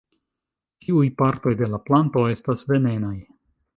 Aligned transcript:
Ĉiuj 0.85 1.03
partoj 1.21 1.53
de 1.61 1.69
la 1.75 1.81
planto 1.91 2.25
estas 2.33 2.65
venenaj. 2.73 3.15